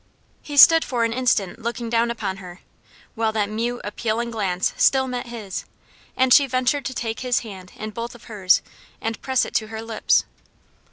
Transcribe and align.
He 0.41 0.57
stood 0.57 0.83
for 0.83 1.03
an 1.03 1.13
instant 1.13 1.59
looking 1.59 1.87
down 1.87 2.09
upon 2.09 2.37
her, 2.37 2.61
while 3.13 3.31
that 3.33 3.51
mute, 3.51 3.81
appealing 3.83 4.31
glance 4.31 4.73
still 4.75 5.07
met 5.07 5.27
his, 5.27 5.65
and 6.17 6.33
she 6.33 6.47
ventured 6.47 6.85
to 6.85 6.93
take 6.95 7.19
his 7.19 7.41
hand 7.41 7.73
in 7.75 7.91
both 7.91 8.15
of 8.15 8.23
hers 8.23 8.63
and 8.99 9.21
press 9.21 9.45
it 9.45 9.53
to 9.53 9.67
her 9.67 9.83
lips. 9.83 10.23